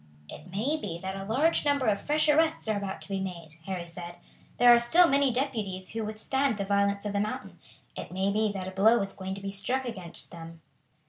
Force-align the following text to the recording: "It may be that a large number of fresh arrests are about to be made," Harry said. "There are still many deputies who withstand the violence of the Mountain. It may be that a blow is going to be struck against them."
"It 0.27 0.49
may 0.51 0.77
be 0.77 0.97
that 1.03 1.15
a 1.15 1.31
large 1.31 1.63
number 1.63 1.85
of 1.85 2.01
fresh 2.01 2.27
arrests 2.27 2.67
are 2.67 2.77
about 2.77 3.03
to 3.03 3.07
be 3.09 3.19
made," 3.19 3.59
Harry 3.67 3.85
said. 3.85 4.17
"There 4.57 4.73
are 4.73 4.79
still 4.79 5.07
many 5.07 5.31
deputies 5.31 5.89
who 5.91 6.03
withstand 6.03 6.57
the 6.57 6.65
violence 6.65 7.05
of 7.05 7.13
the 7.13 7.19
Mountain. 7.19 7.59
It 7.95 8.11
may 8.11 8.31
be 8.31 8.51
that 8.51 8.67
a 8.67 8.71
blow 8.71 8.99
is 9.03 9.13
going 9.13 9.35
to 9.35 9.41
be 9.41 9.51
struck 9.51 9.85
against 9.85 10.31
them." 10.31 10.61